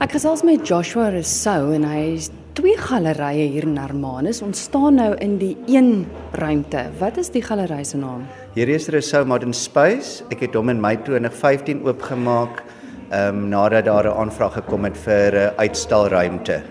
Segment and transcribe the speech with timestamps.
[0.00, 4.38] Ek gesels met Joshua Rousseau en hy is twee gallerye hier in Hermanus.
[4.40, 6.06] Ons staan nou in die een
[6.40, 6.86] ruimte.
[6.96, 8.22] Wat is die galery se naam?
[8.54, 10.24] Hierdie is Rousseau Modern Space.
[10.32, 12.62] Ek het hom in Mei 2015 oopgemaak,
[13.10, 16.62] ehm um, nadat daar 'n aanvraag gekom het vir 'n uitstalruimte.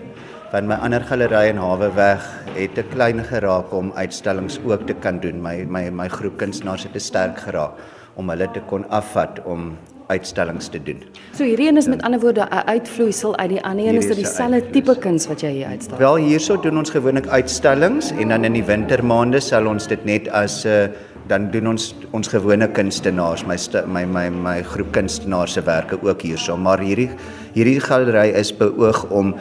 [0.50, 2.26] Van my ander galery in Haweweg
[2.58, 5.40] het 'n klein geraak om uitstallings ook te kan doen.
[5.40, 7.78] My my my groep kunstenaars het te sterk geraak
[8.16, 9.78] om hulle te kon afvat om
[10.10, 11.02] uitstallings te doen.
[11.36, 14.16] So hierdie een is met ander woorde 'n uitvloeisel uit die ander een is dit
[14.16, 15.98] dieselfde tipe kuns wat jy hier uitstal.
[15.98, 20.28] Wel hierso doen ons gewoonlik uitstallings en dan in die wintermaande sal ons dit net
[20.28, 20.88] as 'n uh,
[21.30, 26.24] dan doen ons ons gewone kunstenaars my my my my groep kunstenaars se werke ook
[26.26, 27.10] hierso maar hierdie
[27.54, 29.34] hierdie galery is beoog om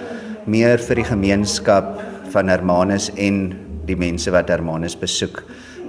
[0.45, 1.97] meer vir die gemeenskap
[2.30, 3.58] van Hermanus en
[3.89, 5.44] die mense wat Hermanus besoek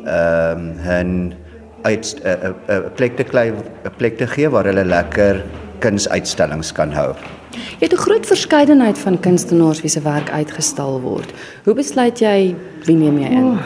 [0.06, 1.49] ehm um, 'n
[1.82, 4.84] uit 'n uh, 'n uh, uh, plek te kry 'n plek te gee waar hulle
[4.84, 5.44] lekker
[5.80, 7.14] kunsuitstallings kan hou.
[7.50, 11.32] Jy het 'n groot verskeidenheid van kunstenaars wie se werk uitgestal word.
[11.64, 13.44] Hoe besluit jy wie neem jy in?
[13.44, 13.58] Oh,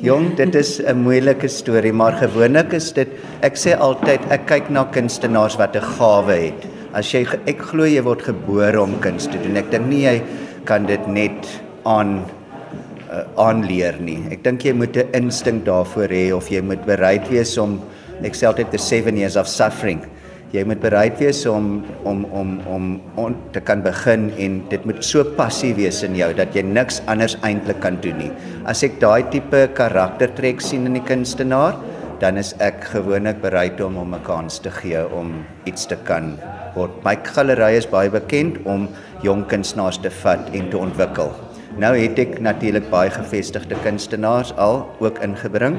[0.00, 3.08] jong, dit is 'n moeilike storie, maar gewoonlik is dit
[3.40, 6.66] ek sê altyd ek kyk na kunstenaars wat 'n gawe het.
[6.92, 9.56] As jy ek glo jy word gebore om kuns te doen.
[9.56, 10.22] Ek dink nie jy
[10.64, 12.24] kan dit net aan
[13.12, 14.18] uh, aanleer nie.
[14.32, 17.80] Ek dink jy moet 'n instink daarvoor hê of jy moet bereid wees om
[18.22, 20.00] ek sê altyd the 7 years of suffering.
[20.52, 25.04] Jy moet bereid wees om om om om om te kan begin en dit moet
[25.04, 28.32] so passie wees in jou dat jy niks anders eintlik kan doen nie.
[28.64, 31.76] As ek daai tipe karaktertrek sien in die kunstenaar,
[32.20, 36.38] dan is ek gewoonlik bereid om hom 'n kans te gee om iets te kan
[36.74, 36.92] word.
[37.04, 38.88] My galery is baie bekend om
[39.22, 41.32] jong kunstenaars te vat en te ontwikkel.
[41.80, 45.78] Nou het ek natuurlik baie gevestigde kunstenaars al ook ingebring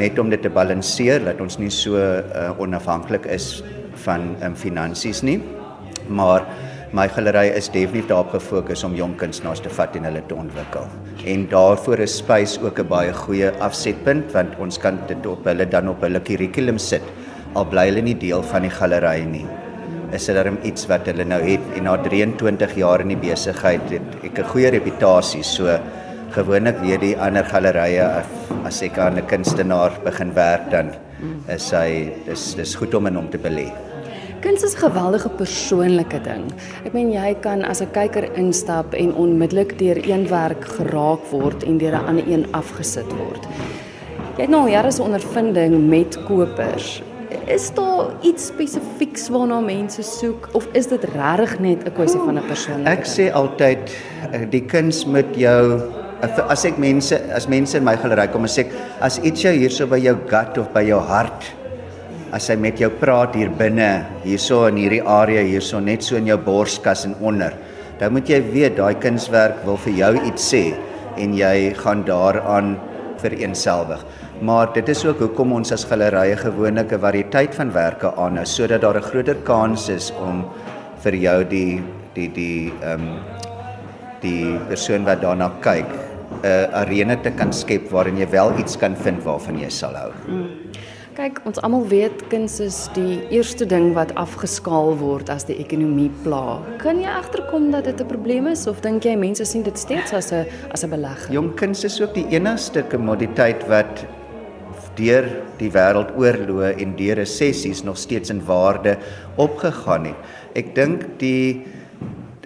[0.00, 3.62] net om dit te balanseer dat ons nie so uh, onafhanklik is
[4.04, 5.40] van um, finansies nie.
[6.08, 6.46] Maar
[6.96, 10.88] my galery is definitief daarop gefokus om jong kunstenaars te vat en hulle te ontwikkel.
[11.28, 15.68] En daarvoor is Space ook 'n baie goeie afsetpunt want ons kan dit op hulle
[15.68, 17.02] dan op hulle kurrikulum sit
[17.52, 19.46] al bly hulle nie deel van die galery nie
[20.12, 23.90] is dit darem iets wat hulle nou het en na 23 jaar in die besigheid
[23.90, 25.78] het ek 'n goeie reputasie so
[26.30, 28.24] gewoonlik weet die ander gallerye
[28.64, 30.92] as ek aan 'n kunstenaar begin werk dan
[31.48, 33.72] is hy dis dis goed om in hom te belê.
[34.42, 36.44] Kuns is 'n geweldige persoonlike ding.
[36.84, 41.64] Ek meen jy kan as 'n kyker instap en onmiddellik deur een werk geraak word
[41.64, 43.46] en deur 'n ander een afgesit word.
[44.36, 47.02] Jy het nou al jare se ondervinding met kopers.
[47.46, 52.38] Is daar iets spesifieks waarna mense soek of is dit regtig net 'n kwessie van
[52.38, 52.90] 'n persoonlike?
[52.90, 53.90] Ek sê altyd
[54.32, 55.80] eh, die kuns met jou
[56.48, 58.64] as ek mense as mense in my galery kom en sê
[59.04, 61.52] as iets jou hierso by jou gut of by jou hart
[62.32, 66.26] as hy met jou praat hier binne hierso in hierdie area hierso net so in
[66.26, 67.52] jou borskas en onder
[68.00, 70.64] dan moet jy weet daai kunswerk wil vir jou iets sê
[71.20, 72.76] en jy gaan daaraan
[73.20, 74.02] vereenselwig
[74.40, 78.80] maar dit is ook hoekom ons as gallerye gewoonlik 'n variëteit van werke aanhou sodat
[78.80, 80.44] daar 'n groter kans is om
[81.02, 81.82] vir jou die
[82.14, 83.18] die die ehm um,
[84.20, 85.86] die persoon wat daarna kyk
[86.42, 90.12] 'n arena te kan skep waarin jy wel iets kan vind waarvan jy sal hou.
[90.28, 90.48] Mm.
[91.16, 96.10] Kyk, ons almal weet kuns is die eerste ding wat afgeskaal word as die ekonomie
[96.24, 96.58] pla.
[96.82, 100.12] Kan jy agterkom dat dit 'n probleem is of dink jy mense sien dit steeds
[100.12, 101.32] as 'n as 'n belegging?
[101.32, 104.04] Jong kuns is ook die enigste kommoditeit wat
[104.96, 105.28] deur
[105.60, 108.96] die wêreldoorloë en deur resessies nog steeds in waarde
[109.36, 110.30] opgegaan het.
[110.56, 111.64] Ek dink die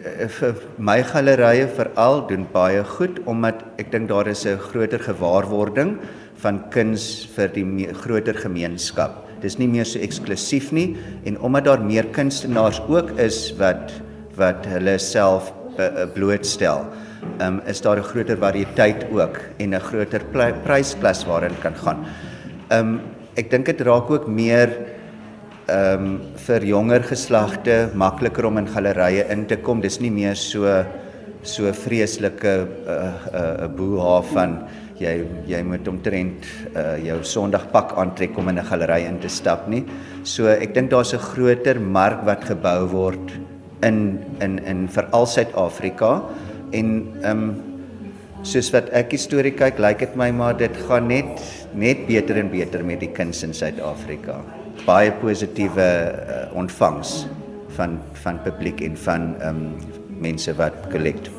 [0.03, 4.99] eh, vir my gallerye veral doen baie goed omdat ek dink daar is 'n groter
[4.99, 5.99] gewaarwording
[6.43, 9.27] van kuns vir die groter gemeenskap.
[9.41, 13.93] Dis nie meer so eksklusief nie en omdat daar meer kunstenaars ook is wat
[14.37, 16.87] wat hulle self eh, blootstel.
[17.39, 20.23] Ehm um, is daar 'n groter variëteit ook en 'n groter
[20.65, 22.07] prysklas waarin kan gaan.
[22.71, 23.01] Ehm um,
[23.39, 24.71] ek dink dit raak ook meer
[25.71, 26.11] ehm um,
[26.47, 29.81] vir jonger geslagte makliker om in gallerye in te kom.
[29.81, 30.67] Dis nie meer so
[31.43, 34.69] so vreeslike 'n uh, eh, 'n uh, eh, boeha van
[34.99, 36.47] jy jy moet omtrent
[36.77, 39.85] uh, jou Sondagpak aantrek om in 'n galery in te stap nie.
[40.23, 43.33] So ek dink daar's 'n groter mark wat gebou word
[43.83, 46.23] in in in veral Suid-Afrika
[46.73, 46.87] en
[47.23, 47.70] ehm um,
[48.47, 51.43] soos wat ek die storie kyk, lyk dit my maar dit gaan net
[51.77, 54.41] net beter en beter met die kuns in Suid-Afrika.
[54.87, 57.27] Baie positiewe uh, ontvangs
[57.77, 61.31] van van publiek en van ehm um, mense wat kollekt.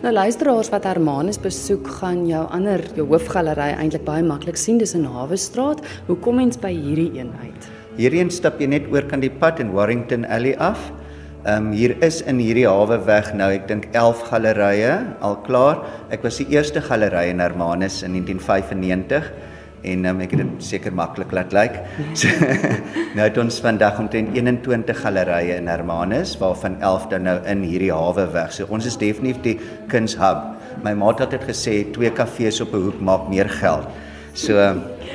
[0.00, 4.94] Nou luisteraars wat Hermanus besoek, gaan jou ander jou hoofgalery eintlik baie maklik sien dis
[4.96, 5.82] in Hawe Straat.
[6.06, 7.68] Hoe kom mens by hierdie een uit?
[7.96, 10.92] Hierdie een stap jy net oor kan die pad in Warrington Alley af.
[11.46, 15.84] Ehm um, hier is in hierdie haweweg nou ek dink 11 gallerye al klaar.
[16.10, 19.28] Ek was die eerste galery in Hermanus in 1995
[19.86, 21.76] en um, ek het dit seker maklik laat lyk.
[22.18, 22.32] So,
[23.14, 27.92] nou het ons vandag omtrent 21 gallerye in Hermanus waarvan 11 dan nou in hierdie
[27.94, 28.50] hawe weg.
[28.50, 29.54] So ons is definitief die
[29.92, 30.42] kunshub.
[30.82, 33.86] My ma het altyd gesê twee kafees op 'n hoek maak meer geld.
[34.36, 34.60] So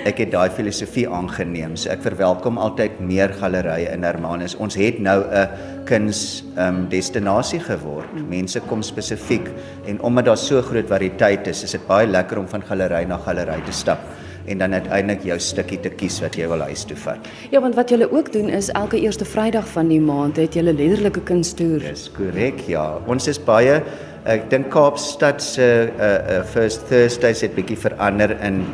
[0.09, 1.75] ek het daai filosofie aangeneem.
[1.77, 4.55] So ek verwelkom altyd meer gallerye in Hermanus.
[4.57, 5.49] Ons het nou 'n
[5.85, 8.09] kuns um destinasie geword.
[8.29, 9.47] Mense kom spesifiek
[9.85, 13.17] en omdat daar so groot variëteit is, is dit baie lekker om van galery na
[13.17, 13.99] galery te stap
[14.47, 17.19] en dan uiteindelik jou stukkie te kies wat jy wil huis toe vat.
[17.51, 20.73] Ja, want wat julle ook doen is elke eerste Vrydag van die maand het julle
[20.73, 21.79] letterlike kunstoer.
[21.79, 22.97] Dis korrek, ja.
[23.07, 23.83] Ons is baie
[24.25, 28.65] ek dink Kaapstad se uh, uh, First Thursdays het bietjie verander in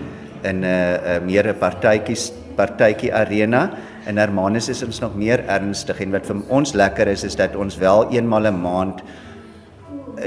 [0.43, 3.69] in 'n uh, uh, meer 'n partytjies partytjie arena.
[4.07, 7.55] In Hermanus is ons nog meer ernstig en wat vir ons lekker is is dat
[7.55, 9.01] ons wel eenmal 'n een maand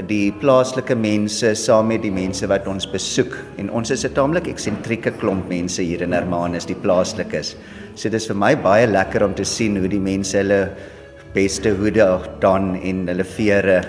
[0.07, 4.47] die plaaslike mense saam met die mense wat ons besoek en ons is 'n taamlik
[4.47, 7.55] eksentrieke klomp mense hier in Hermanus die plaaslikes.
[7.95, 10.69] So dis vir my baie lekker om te sien hoe die mense hulle
[11.33, 13.83] beste hoede dan en hulle vere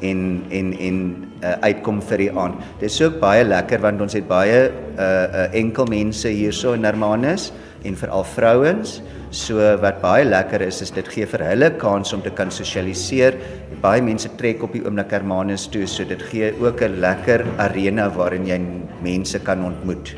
[0.00, 0.98] en en en
[1.42, 2.60] uh, uitkom vir die aand.
[2.80, 6.84] Dit is ook baie lekker want ons het baie uh, uh enkel mense hierso in
[6.84, 7.52] Hermanus
[7.86, 9.00] en veral vrouens.
[9.30, 13.36] So wat baie lekker is is dit gee vir hulle kans om te kan sosialiseer.
[13.82, 18.08] Baie mense trek op die oomblik Hermanus toe, so dit gee ook 'n lekker arena
[18.10, 18.60] waarin jy
[19.02, 20.14] mense kan ontmoet.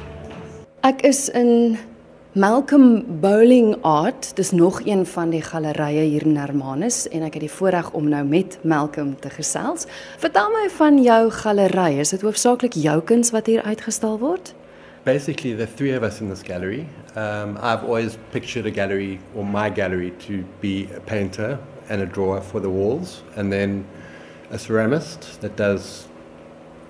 [0.82, 1.78] Ek is in
[2.32, 7.46] Malcolm Bowling Art, dis nog een van die gallerye hier in Hermanus en ek het
[7.46, 9.86] die voorreg om nou met Malcolm te gesels.
[10.20, 11.98] Vertel my van jou gallerij.
[12.04, 14.54] Is dit hoofsaaklik jou kuns wat hier uitgestal word?
[15.04, 16.86] basically the three of us in this gallery.
[17.16, 21.58] Um, I've always pictured a gallery or my gallery to be a painter
[21.88, 23.86] and a drawer for the walls, and then
[24.50, 26.06] a ceramist that does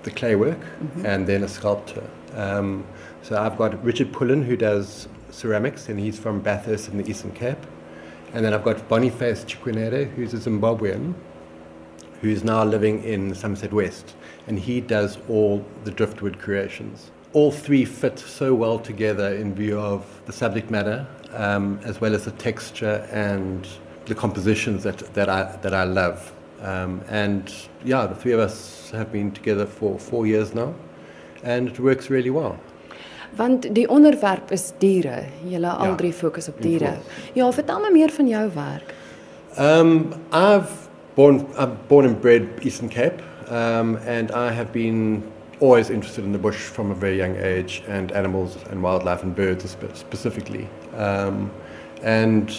[0.03, 1.05] the clay work, mm-hmm.
[1.05, 2.03] and then a sculptor.
[2.35, 2.85] Um,
[3.21, 7.31] so I've got Richard Pullen who does ceramics, and he's from Bathurst in the Eastern
[7.31, 7.65] Cape.
[8.33, 11.13] And then I've got Boniface Chikwinere, who's a Zimbabwean,
[12.21, 14.15] who's now living in Somerset West,
[14.47, 19.79] and he does all the driftwood creations all three fit so well together in view
[19.79, 23.67] of the subject matter, um, as well as the texture and
[24.05, 26.33] the compositions that, that, I, that I love.
[26.61, 27.53] Um, and
[27.85, 30.73] yeah, the three of us have been together for four years now,
[31.43, 32.59] and it works really well.
[33.37, 35.23] Want die onderwerp is diere.
[35.47, 36.93] Julle al ja, drie fokus op diere.
[37.33, 38.93] Ja, vertel my meer van jou werk.
[39.57, 43.21] Um I've born I'm born and bred Eastern Cape.
[43.51, 45.23] Um and I have been
[45.59, 49.35] always interested in the bush from a very young age and animals and wildlife and
[49.35, 50.67] birds specifically.
[50.95, 51.51] Um,
[52.01, 52.55] and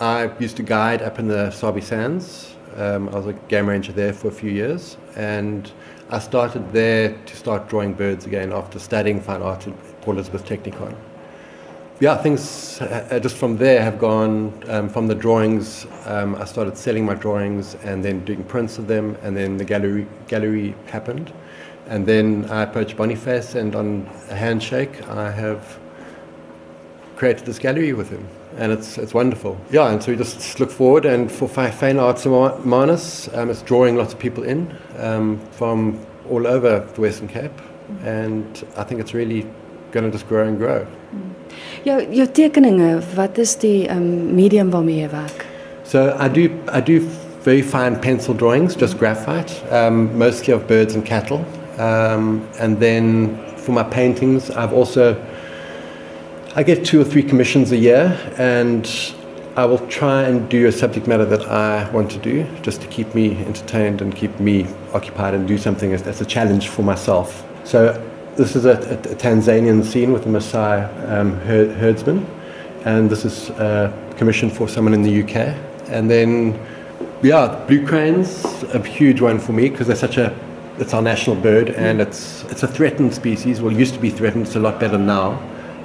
[0.00, 2.56] I used to guide up in the Sabi Sands.
[2.76, 5.70] Um, I was a game ranger there for a few years, and
[6.12, 10.44] I started there to start drawing birds again after studying fine art at Port Elizabeth
[10.44, 10.96] Technicon.
[12.00, 15.86] Yeah, things uh, just from there have gone um, from the drawings.
[16.06, 19.64] Um, I started selling my drawings and then doing prints of them, and then the
[19.64, 21.32] gallery gallery happened.
[21.86, 25.78] And then I approached Boniface, and on a handshake, I have
[27.14, 28.26] created this gallery with him.
[28.56, 29.58] And it's, it's wonderful.
[29.70, 31.04] Yeah, and so we just look forward.
[31.04, 36.46] And for Fine Arts Manus, um, it's drawing lots of people in um, from all
[36.46, 37.52] over the Western Cape.
[38.02, 39.46] And I think it's really
[39.92, 40.86] going to just grow and grow.
[41.84, 45.46] Jou jou tekeninge, wat is die um, medium waarmee jy werk?
[45.84, 47.00] So I do I do
[47.42, 51.44] very fine pencil drawings, just graphite, um, mostly of birds and cattle.
[51.78, 55.14] Um, and then for my paintings, I've also
[56.56, 58.84] I get two or three commissions a year, and
[59.54, 62.88] I will try and do a subject matter that I want to do, just to
[62.88, 67.46] keep me entertained and keep me occupied and do something that's a challenge for myself.
[67.62, 67.92] So
[68.34, 72.26] this is a, a, Tanzanian scene with a Maasai um, herd, herdsman,
[72.84, 75.54] and this is a commission for someone in the UK.
[75.88, 76.58] And then,
[77.22, 80.36] yeah, blue cranes, a huge one for me because they're such a
[80.80, 83.60] it's our national bird, and it's it's a threatened species.
[83.60, 84.46] Well, used to be threatened.
[84.46, 85.38] It's a lot better now,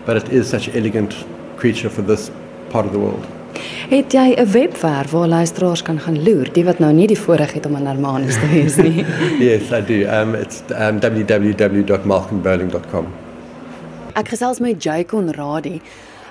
[0.06, 1.26] but it is such an elegant
[1.58, 2.32] creature for this
[2.70, 3.26] part of the world.
[3.90, 7.54] Het jy 'n webwerf waar luisteraars kan gaan loer, die wat nou nie die voorreg
[7.54, 9.06] het om in Hermanus te wees nie?
[9.50, 10.22] yes, I do.
[10.22, 13.06] Um it's um, www.malcolmbowling.com.
[14.14, 15.82] Ek gesels met Jay Conradi.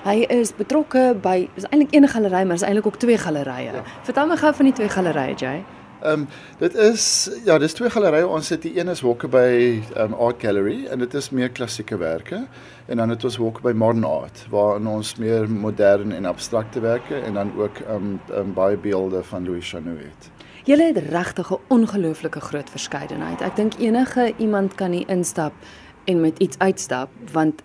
[0.05, 3.71] Hy is betrokke by is eintlik een galery, maar is eintlik ook twee gallerye.
[3.73, 3.81] Ja.
[4.03, 5.63] Vertel my gou van die twee gallerye, Jay.
[6.01, 6.27] Ehm um,
[6.59, 8.27] dit is ja, dis twee gallerye.
[8.27, 11.97] Ons het die een is Walker by um, Art Gallery en dit is meer klassieke
[11.97, 12.45] werke
[12.85, 17.15] en dan het ons Walker by Modern Art waar ons meer modern en abstrakte werke
[17.15, 20.29] en dan ook ehm um, um, baie beelde van Louis Chanou het.
[20.65, 23.41] Julle het regtig 'n ongelooflike groot verskeidenheid.
[23.41, 25.53] Ek dink enige iemand kan hier instap
[26.05, 27.61] en met iets uitstap want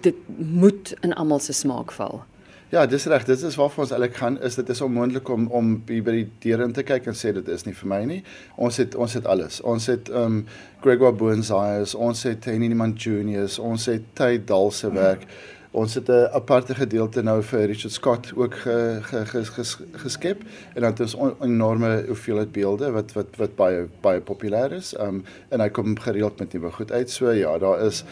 [0.00, 2.24] dit moet in almal se smaak val.
[2.70, 3.24] Ja, dis reg.
[3.26, 6.60] Dit is waarvoor ons eintlik gaan is dit is onmoontlik om om by die deur
[6.62, 8.18] in te kyk en sê dit is nie vir my nie.
[8.62, 9.58] Ons het ons het alles.
[9.66, 10.44] Ons het um
[10.84, 15.26] Gregor Boonsaaiers, ons het Henny Juniors, ons het Ty Dal se werk.
[15.72, 20.42] Ons het 'n aparte gedeelte nou vir Richard Scott ook ge, ge, ge, ges, geskep
[20.74, 24.94] en dan het ons 'n enorme hoeveelheid beelde wat wat wat baie baie populêr is.
[24.98, 27.10] Um en hy kom gereeld met nuwe goed uit.
[27.10, 28.04] So ja, daar is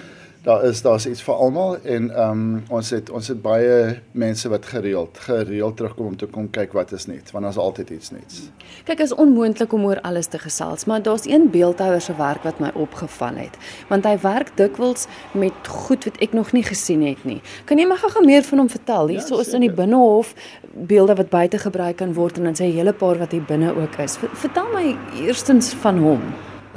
[0.48, 4.48] daar is daar's iets vir almal en ehm um, ons het ons het baie mense
[4.48, 8.10] wat gereeld gereeld terugkom om te kom kyk wat is net want daar's altyd iets
[8.14, 8.40] nets.
[8.88, 12.64] Kyk is onmoontlik om oor alles te gesels, maar daar's een beeldhouer se werk wat
[12.64, 13.60] my opgeval het,
[13.92, 17.40] want hy werk dikwels met goed wat ek nog nie gesien het nie.
[17.68, 19.12] Kan jy my gou meer van hom vertel?
[19.12, 20.34] Hierso ja, is in die binnehof
[20.72, 23.74] beelde wat buite gebruik kan word en dan sê 'n hele paar wat hier binne
[23.76, 24.16] ook is.
[24.16, 26.22] Vertel my eerstens van hom.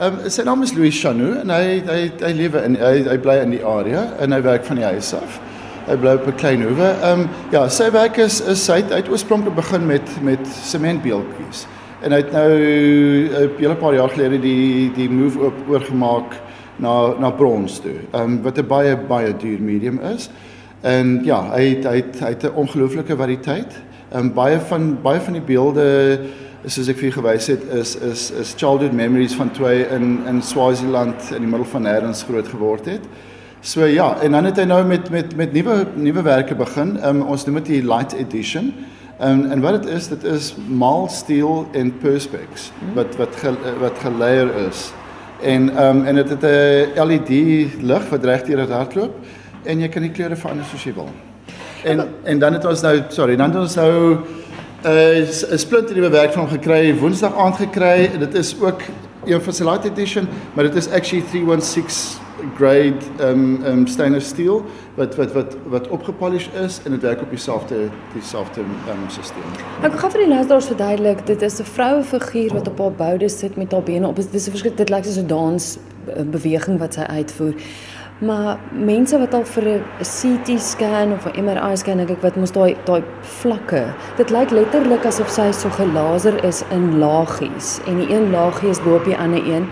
[0.01, 3.17] Ehm um, sy naam is Louis Chanou en hy hy hy lewe in hy hy
[3.21, 5.35] bly in die area en hy werk van die huis af.
[5.85, 6.87] Hy bly op 'n klein hoewe.
[6.89, 11.67] Ehm um, ja, sy werk is is hy het, het oorspronklik begin met met sementbeeldjies.
[12.01, 16.33] En hy het nou 'n uh, hele paar jaar gelede die die move op oorgemaak
[16.79, 18.01] na na brons toe.
[18.11, 20.31] Ehm um, wat 'n baie baie duur medium is.
[20.81, 23.77] En ja, hy het, hy het, hy het 'n ongelooflike variëteit.
[24.09, 26.19] Ehm um, baie van baie van die beelde
[26.69, 30.41] soos ek vir julle gewys het is is is childhood memories van twee in in
[30.41, 33.05] Swaziland in die middel van nêrens groot geword het.
[33.61, 36.97] So ja, en dan het hy nou met met met nuwe nuwe werke begin.
[37.05, 38.73] Um, ons noem dit die light edition.
[39.21, 43.97] Um, en wat dit is, dit is mal steel en perspex wat wat ge, wat
[44.01, 44.91] geleer is.
[45.41, 47.29] En um, en dit het 'n LED
[47.81, 49.17] lig wat reg deur dit hardloop
[49.63, 51.09] en jy kan die kleure verander soos jy wil.
[51.83, 54.17] En en dan het ons nou sorry, dan het ons nou
[54.85, 58.09] uh, 'n splinter nuwe werk van hom gekry, Woensdag aand gekry.
[58.19, 58.81] Dit is ook
[59.25, 62.19] een van sy light edition, maar dit is actually 316
[62.55, 67.29] grade um um stainless steel wat wat wat wat opgepolish is en dit werk op
[67.29, 67.75] dieselfde
[68.13, 69.35] dieselfde um stelsel.
[69.81, 73.29] Ek gaan vir die luisteraars verduidelik, dit is 'n vroue figuur wat op haar boude
[73.29, 74.15] sit met haar bene op.
[74.15, 77.53] Dit is 'n verskrik dit lyk soos 'n dans eh, beweging wat sy uitvoer.
[78.21, 82.35] Maar mense wat al vir 'n CT scan of 'n MRI scan dink ek wat
[82.35, 83.93] mos daai daai vlakke.
[84.17, 88.83] Dit lyk letterlik asof sy so gelaser is in laagies en die een laagie is
[88.83, 89.65] bo op die ander een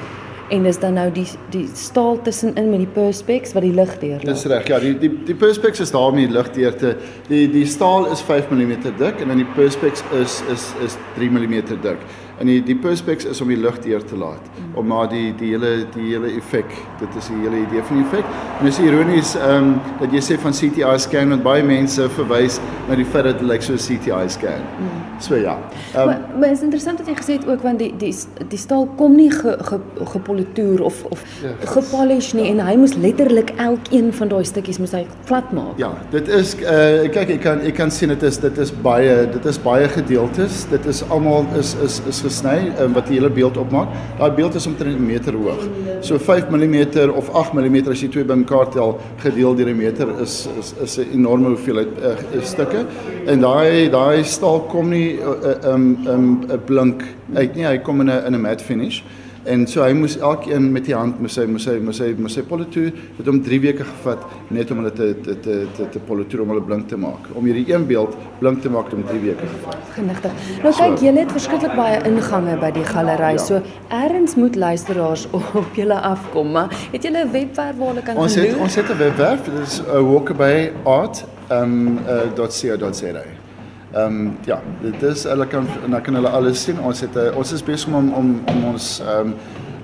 [0.49, 4.25] en dis dan nou die die staal tussenin met die perspex wat die lig deurlaat.
[4.25, 4.67] Dis reg.
[4.67, 6.95] Ja, die die die perspex is daar om die lig deur te
[7.27, 11.29] die die staal is 5 mm dik en dan die perspex is is is 3
[11.29, 11.97] mm dik
[12.39, 14.75] en die die perspex is om die lig deur te laat mm.
[14.79, 18.05] om maar die die hele die hele effek dit is die hele idee van die
[18.05, 18.29] effek
[18.59, 22.59] en is ironies ehm um, dat jy sê van CTI scan want baie mense verwys
[22.87, 25.01] na die feit dat dit lyk so 'n CTI scan mm.
[25.25, 28.13] so ja um, maar, maar is interessant wat jy gesê het ook want die die
[28.53, 29.81] die staal kom nie ge, ge,
[30.13, 32.55] gepolitoer of of ja, gepolish nie ja.
[32.55, 36.55] en hy moes letterlik elkeen van daai stukkies moes hy glad maak ja dit is
[36.63, 39.91] uh, kyk ek kan ek kan sien dit is dit is baie dit is baie
[39.91, 43.93] gedeeltes dit is almal is is is gesny um, wat die hele beeld opmaak.
[44.19, 45.67] Daai beeld is omtrent 'n meter hoog.
[46.01, 50.07] So 5 mm of 8 mm as jy twee bymekaar tel gedeel deur 'n meter
[50.21, 52.85] is is is 'n enorme hoeveelheid uh, stukke.
[53.25, 57.03] En daai daai staal kom nie 'n uh, um, um, blink
[57.35, 57.65] uit nie.
[57.65, 59.03] Hy kom in 'n in 'n matte finish.
[59.49, 62.35] En so hy moes elkeen met die hand moes hy moes hy moes hy moes
[62.37, 66.01] hy politoer het hom 3 weke gevat net om hulle te te te te, te
[66.05, 67.31] politoer om hulle blink te maak.
[67.33, 69.89] Om hierdie een beeld blink te maak het hom 3 weke gevat.
[69.95, 70.45] Genigtig.
[70.61, 73.33] Nou kyk, so, julle het verskriklik baie ingange by die galery.
[73.39, 73.43] Ja.
[73.47, 73.61] So
[74.03, 75.25] ergens moet luisteraars
[75.63, 78.89] op julle afkom, maar het julle 'n webwerf waar hulle kan ons het, ons het
[78.89, 83.48] 'n webwerf, dit is 'n walkabout art um uh, .co.za.
[83.93, 86.79] Ehm um, ja, dit is hulle kan en dan kan hulle alles sien.
[86.79, 89.33] Ons het uh, ons is besig om om om ons ehm um,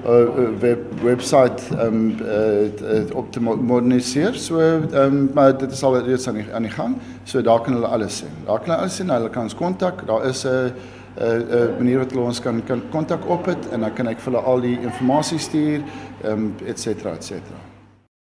[0.06, 4.34] uh, web webwerf ehm um, uh, op te moderniseer.
[4.34, 6.98] So ehm um, maar dit is al reeds aan die aan die gang.
[7.24, 8.30] So daar kan hulle alles sien.
[8.46, 9.10] Daar kan hulle alles sien.
[9.10, 10.08] Hulle kan ons kontak.
[10.08, 10.70] Daar is 'n uh,
[11.18, 14.20] 'n uh, uh, manier wat ons kan kan kontak op het en dan kan ek
[14.20, 15.82] vir hulle al die inligting stuur,
[16.24, 17.65] ehm um, et cetera et cetera.